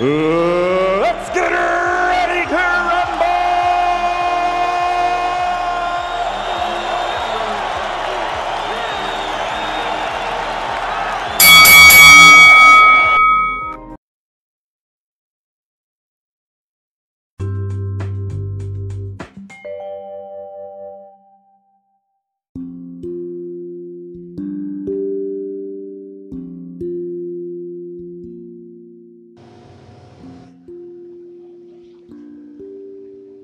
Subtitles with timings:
[0.00, 2.91] let's get ready to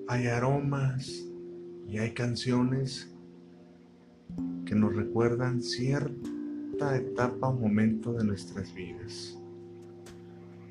[0.09, 1.27] hay aromas
[1.87, 3.15] y hay canciones
[4.65, 9.39] que nos recuerdan cierta etapa o momento de nuestras vidas.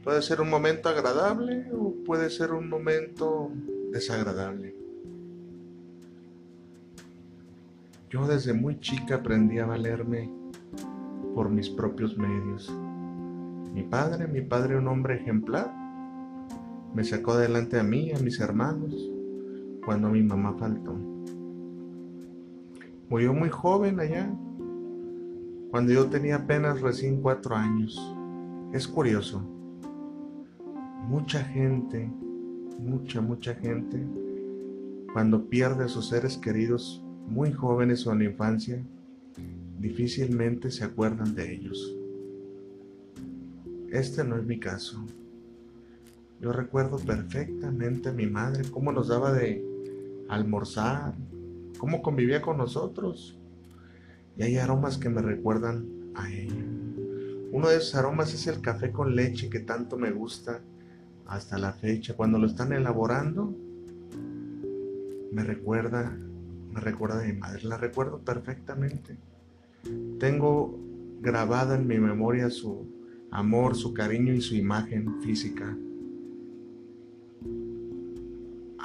[0.03, 3.51] Puede ser un momento agradable o puede ser un momento
[3.91, 4.75] desagradable.
[8.09, 10.31] Yo desde muy chica aprendí a valerme
[11.35, 12.73] por mis propios medios.
[13.73, 15.71] Mi padre, mi padre un hombre ejemplar,
[16.95, 19.11] me sacó adelante a mí, a mis hermanos,
[19.87, 20.93] cuando mi mamá faltó.
[23.09, 24.29] Murió muy joven allá,
[25.71, 27.97] cuando yo tenía apenas recién cuatro años.
[28.73, 29.41] Es curioso.
[31.07, 32.11] Mucha gente,
[32.77, 34.05] mucha, mucha gente,
[35.13, 38.83] cuando pierde a sus seres queridos muy jóvenes o en la infancia,
[39.79, 41.95] difícilmente se acuerdan de ellos.
[43.89, 45.05] Este no es mi caso.
[46.41, 49.76] Yo recuerdo perfectamente a mi madre, cómo nos daba de
[50.29, 51.13] almorzar,
[51.77, 53.37] cómo convivía con nosotros.
[54.35, 56.65] Y hay aromas que me recuerdan a ella.
[57.51, 60.61] Uno de esos aromas es el café con leche que tanto me gusta
[61.25, 62.15] hasta la fecha.
[62.15, 63.55] Cuando lo están elaborando,
[65.31, 66.15] me recuerda,
[66.71, 67.63] me recuerda a mi madre.
[67.63, 69.17] La recuerdo perfectamente.
[70.19, 70.77] Tengo
[71.21, 72.85] grabada en mi memoria su
[73.31, 75.75] amor, su cariño y su imagen física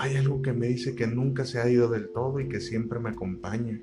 [0.02, 2.98] hay algo que me dice que nunca se ha ido del todo y que siempre
[2.98, 3.80] me acompaña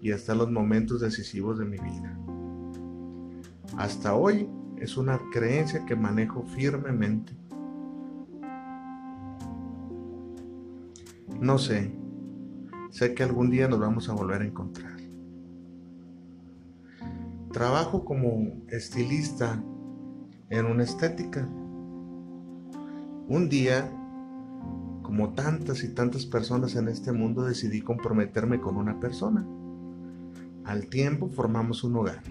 [0.00, 2.16] y hasta los momentos decisivos de mi vida.
[3.76, 7.32] Hasta hoy es una creencia que manejo firmemente.
[11.40, 11.90] No sé,
[12.90, 14.96] sé que algún día nos vamos a volver a encontrar.
[17.50, 19.60] Trabajo como estilista
[20.50, 21.48] en una estética.
[23.26, 23.92] Un día
[25.08, 29.42] como tantas y tantas personas en este mundo, decidí comprometerme con una persona.
[30.64, 32.22] Al tiempo formamos un hogar.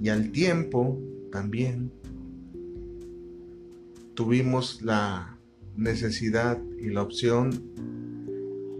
[0.00, 0.98] Y al tiempo
[1.30, 1.92] también
[4.14, 5.38] tuvimos la
[5.76, 7.52] necesidad y la opción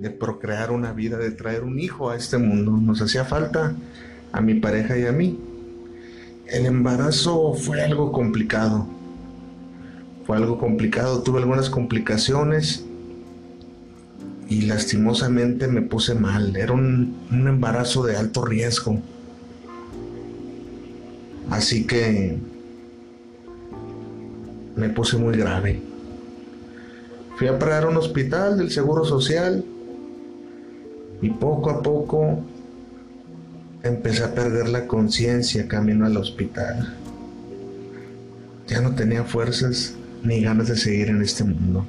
[0.00, 2.72] de procrear una vida, de traer un hijo a este mundo.
[2.72, 3.76] Nos hacía falta
[4.32, 5.38] a mi pareja y a mí.
[6.48, 8.95] El embarazo fue algo complicado
[10.26, 12.84] fue algo complicado, tuve algunas complicaciones
[14.48, 16.56] y lastimosamente me puse mal.
[16.56, 19.00] Era un, embarazo de alto riesgo.
[21.48, 22.36] Así que
[24.74, 25.80] me puse muy grave.
[27.36, 29.64] Fui a parar a un hospital del Seguro Social
[31.22, 32.40] y poco a poco
[33.84, 36.96] empecé a perder la conciencia camino al hospital.
[38.66, 41.86] Ya no tenía fuerzas ni ganas de seguir en este mundo.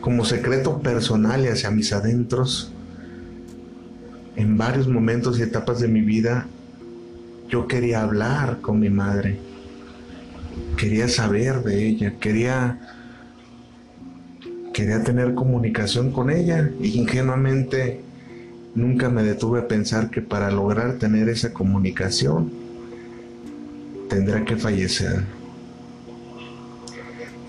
[0.00, 2.72] Como secreto personal y hacia mis adentros,
[4.36, 6.46] en varios momentos y etapas de mi vida,
[7.48, 9.38] yo quería hablar con mi madre.
[10.76, 12.78] Quería saber de ella, quería
[14.72, 18.00] quería tener comunicación con ella y ingenuamente
[18.74, 22.50] nunca me detuve a pensar que para lograr tener esa comunicación
[24.08, 25.24] tendrá que fallecer.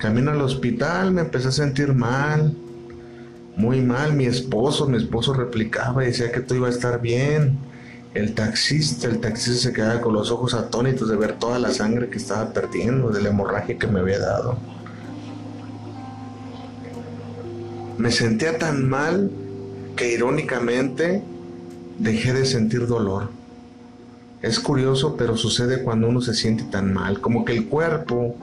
[0.02, 2.56] Camino al hospital, me empecé a sentir mal,
[3.56, 4.14] muy mal.
[4.14, 7.60] Mi esposo, mi esposo replicaba y decía que todo iba a estar bien.
[8.16, 12.10] El taxista, el taxista se quedaba con los ojos atónitos de ver toda la sangre
[12.10, 14.58] que estaba perdiendo, de la hemorragia que me había dado.
[18.00, 19.30] Me sentía tan mal
[19.96, 21.22] que irónicamente
[22.00, 23.30] dejé de sentir dolor.
[24.42, 28.36] Es curioso, pero sucede cuando uno se siente tan mal, como que el cuerpo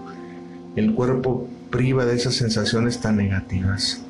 [0.79, 4.01] el cuerpo priva de esas sensaciones tan negativas.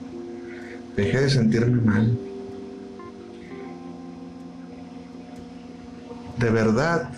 [0.97, 2.19] Dejé de sentirme mal.
[6.39, 7.11] De verdad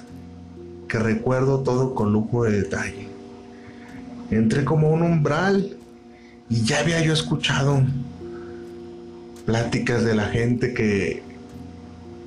[0.88, 3.08] que recuerdo todo con lujo de detalle.
[4.31, 5.76] Entré como un umbral
[6.49, 7.82] y ya había yo escuchado
[9.47, 11.23] pláticas de la gente que,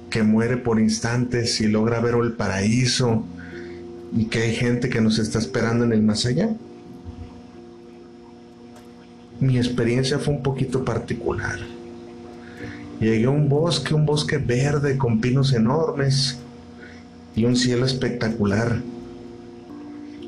[0.10, 3.24] que muere por instantes y logra ver el paraíso
[4.16, 6.50] y que hay gente que nos está esperando en el más allá.
[9.44, 11.60] Mi experiencia fue un poquito particular.
[13.02, 16.38] Llegué a un bosque, un bosque verde con pinos enormes
[17.36, 18.80] y un cielo espectacular,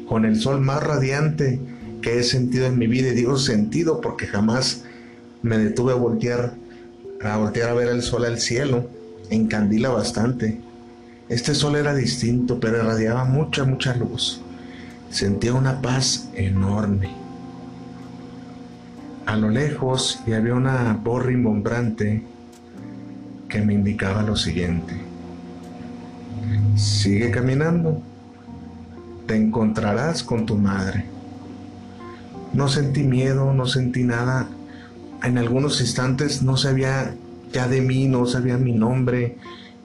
[0.10, 1.62] con el sol más radiante
[2.02, 4.84] que he sentido en mi vida, y digo sentido porque jamás
[5.42, 6.56] me detuve a voltear,
[7.24, 8.90] a voltear a ver el sol al cielo,
[9.30, 10.60] encandila bastante.
[11.30, 14.42] Este sol era distinto, pero irradiaba mucha, mucha luz.
[15.10, 17.25] Sentía una paz enorme.
[19.25, 22.24] A lo lejos y había una voz rimbombante
[23.50, 24.95] que me indicaba lo siguiente.
[26.75, 28.01] Sigue caminando.
[29.27, 31.06] Te encontrarás con tu madre.
[32.54, 34.48] No sentí miedo, no sentí nada.
[35.24, 37.16] En algunos instantes no sabía
[37.51, 39.38] ya de mí, no sabía mi nombre,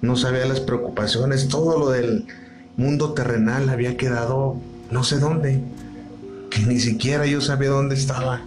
[0.02, 2.26] no sabía las preocupaciones, todo lo del
[2.76, 4.56] mundo terrenal había quedado
[4.90, 5.62] no sé dónde,
[6.50, 8.42] que ni siquiera yo sabía dónde estaba,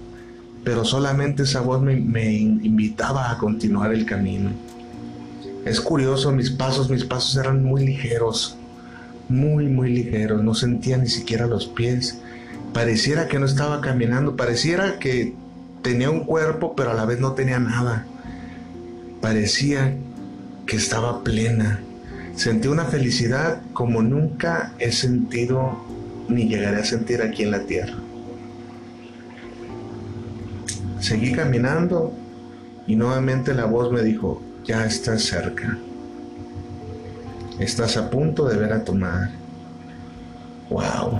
[0.63, 1.94] pero solamente esa voz me,
[2.33, 4.51] invitaba a continuar el camino.
[5.65, 8.57] Es curioso, mis pasos, mis pasos eran muy ligeros,
[9.30, 12.19] muy, muy ligeros, no sentía ni siquiera los pies.
[12.74, 15.33] Pareciera que no estaba caminando, pareciera que
[15.81, 18.06] tenía un cuerpo, pero a la vez no tenía nada.
[19.21, 19.95] Parecía
[20.65, 21.80] que estaba plena.
[22.36, 25.77] Sentí una felicidad como nunca he sentido
[26.30, 28.02] ni llegaré a sentir aquí en la tierra.
[31.03, 32.13] Seguí caminando
[32.88, 35.77] y nuevamente la voz me dijo, ya estás cerca.
[37.59, 39.31] Estás a punto de ver a tu madre.
[40.69, 41.19] Wow.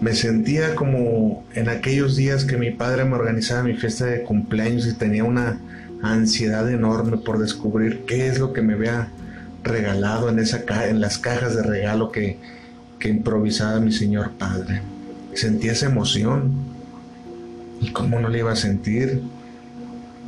[0.00, 4.86] Me sentía como en aquellos días que mi padre me organizaba mi fiesta de cumpleaños
[4.86, 5.60] y tenía una
[6.02, 9.08] ansiedad enorme por descubrir qué es lo que me había
[9.62, 12.38] regalado en, esa en las cajas de regalo que,
[12.98, 14.80] que improvisaba mi señor padre.
[15.34, 16.77] Sentía esa emoción.
[17.80, 19.22] ¿Y cómo no le iba a sentir?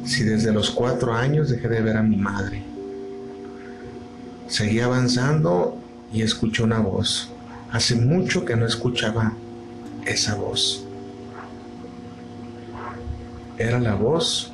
[0.05, 2.62] si desde los cuatro años dejé de ver a mi madre?
[4.49, 5.79] Seguí avanzando
[6.12, 7.31] y escuché una voz.
[7.70, 9.35] Hace mucho que no escuchaba
[10.05, 10.85] esa voz.
[13.58, 14.52] Era la voz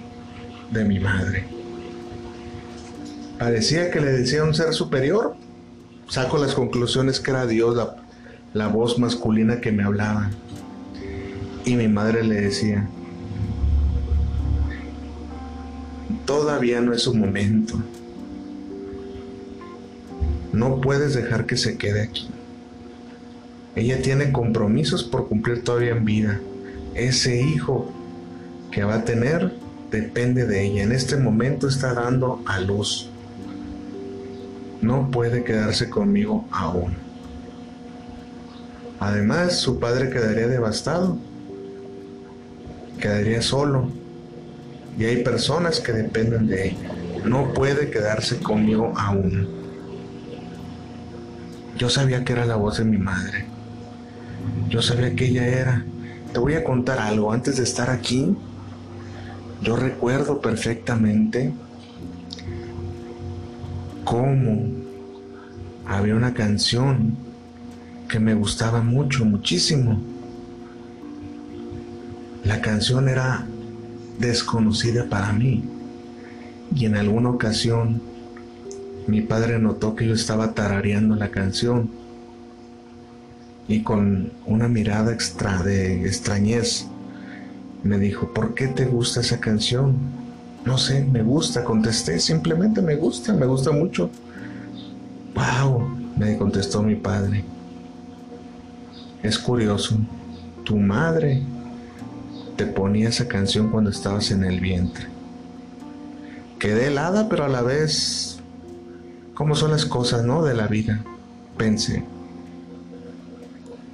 [0.70, 1.44] de mi madre.
[3.38, 5.36] Parecía que le decía un ser superior.
[6.08, 7.96] Saco las conclusiones que era Dios, la,
[8.52, 10.30] la voz masculina que me hablaba.
[11.66, 12.88] Y mi madre le decía,
[16.24, 17.74] Todavía no es su momento.
[20.52, 22.28] No puedes dejar que se quede aquí.
[23.76, 26.40] Ella tiene compromisos por cumplir todavía en vida.
[26.94, 27.92] Ese hijo
[28.70, 29.52] que va a tener
[29.90, 30.82] depende de ella.
[30.82, 33.10] En este momento está dando a luz.
[34.82, 36.94] No puede quedarse conmigo aún.
[38.98, 41.18] Además, su padre quedaría devastado.
[43.06, 43.88] Quedaría solo
[44.98, 46.92] y hay personas que dependen de ella.
[47.24, 49.46] No puede quedarse conmigo aún.
[51.78, 53.44] Yo sabía que era la voz de mi madre.
[54.68, 55.84] Yo sabía que ella era.
[56.32, 57.32] Te voy a contar algo.
[57.32, 58.36] Antes de estar aquí,
[59.62, 61.52] yo recuerdo perfectamente
[64.04, 64.66] cómo
[65.86, 67.16] había una canción
[68.08, 70.15] que me gustaba mucho, muchísimo.
[72.46, 73.44] La canción era
[74.20, 75.64] desconocida para mí.
[76.72, 78.00] Y en alguna ocasión
[79.08, 81.90] mi padre notó que yo estaba tarareando la canción
[83.66, 86.86] y con una mirada extra de extrañez
[87.82, 89.96] me dijo, ¿por qué te gusta esa canción?
[90.64, 94.08] No sé, me gusta, contesté, simplemente me gusta, me gusta mucho.
[95.34, 95.88] ¡Wow!
[96.16, 97.44] me contestó mi padre.
[99.22, 99.98] Es curioso,
[100.64, 101.42] tu madre
[102.56, 105.06] te ponía esa canción cuando estabas en el vientre.
[106.58, 108.38] Quedé helada, pero a la vez,
[109.34, 110.42] ¿cómo son las cosas, no?
[110.42, 111.02] De la vida,
[111.56, 112.04] pensé.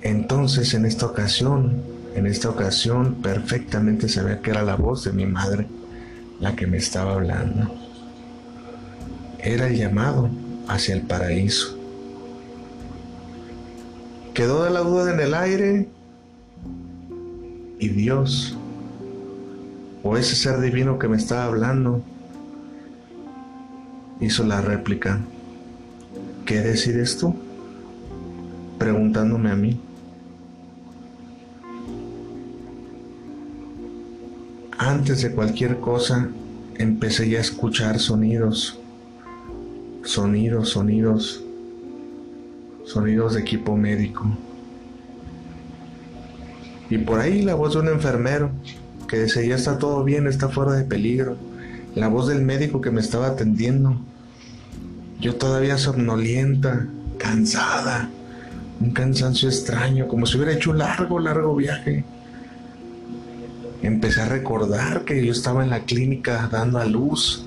[0.02, 1.82] Entonces, en esta ocasión,
[2.14, 5.66] en esta ocasión, perfectamente sabía que era la voz de mi madre
[6.40, 7.74] la que me estaba hablando.
[9.38, 10.28] Era el llamado
[10.68, 11.78] hacia el paraíso.
[14.34, 15.88] Quedó de la duda en el aire
[17.82, 18.56] Y Dios,
[20.04, 22.00] o ese ser divino que me estaba hablando,
[24.20, 25.18] hizo la réplica.
[26.46, 27.34] ¿Qué decides tú?
[28.78, 29.80] Preguntándome a mí.
[34.78, 36.28] Antes de cualquier cosa,
[36.76, 38.78] empecé ya a escuchar sonidos,
[40.04, 41.42] sonidos, sonidos,
[42.84, 44.24] sonidos de equipo médico.
[46.92, 48.50] Y por ahí la voz de un enfermero
[49.08, 51.38] que decía, ya está todo bien, está fuera de peligro.
[51.94, 53.96] La voz del médico que me estaba atendiendo.
[55.18, 58.10] Yo todavía somnolienta, cansada,
[58.78, 62.04] un cansancio extraño, como si hubiera hecho un largo, largo viaje.
[63.80, 67.46] Empecé a recordar que yo estaba en la clínica dando a luz.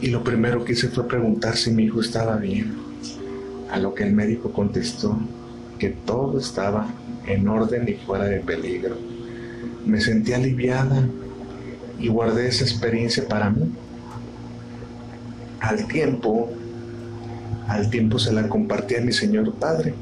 [0.00, 2.72] Y lo primero que hice fue preguntar si mi hijo estaba bien.
[3.72, 5.18] A lo que el médico contestó
[5.80, 6.86] que todo estaba
[7.26, 8.96] en orden y fuera de peligro.
[9.84, 11.06] Me sentí aliviada
[11.98, 13.70] y guardé esa experiencia para mí
[15.64, 16.50] al tiempo,
[17.68, 19.94] al tiempo se la compartí a mi Señor Padre.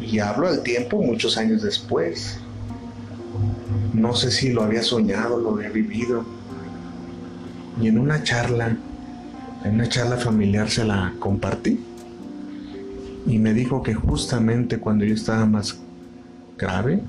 [0.00, 2.38] Y hablo al tiempo muchos años después.
[3.92, 6.24] No sé si lo había soñado, lo había vivido.
[7.82, 8.76] Y en una charla,
[9.64, 11.80] en una charla familiar se la compartí.
[13.26, 15.80] Y me dijo que justamente cuando yo estaba más
[16.60, 17.00] grave,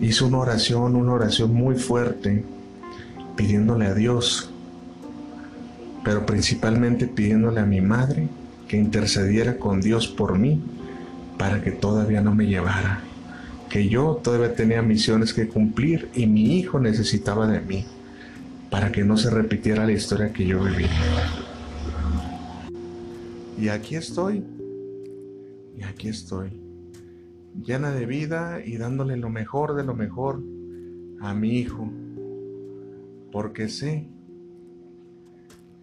[0.00, 2.44] hizo una oración, una oración muy fuerte,
[3.36, 4.50] pidiéndole a Dios
[6.08, 8.28] pero principalmente pidiéndole a mi madre
[8.66, 10.58] que intercediera con Dios por mí
[11.36, 13.02] para que todavía no me llevara,
[13.68, 17.84] que yo todavía tenía misiones que cumplir y mi hijo necesitaba de mí
[18.70, 20.86] para que no se repitiera la historia que yo viví.
[23.60, 24.42] Y aquí estoy,
[25.76, 26.48] y aquí estoy,
[27.62, 30.42] llena de vida y dándole lo mejor de lo mejor
[31.20, 31.90] a mi hijo,
[33.32, 34.08] porque sé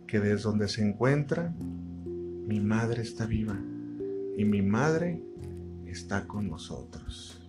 [0.08, 1.54] que desde donde se encuentra,
[2.48, 3.60] mi madre está viva
[4.38, 5.22] y mi madre
[5.86, 7.45] está con nosotros.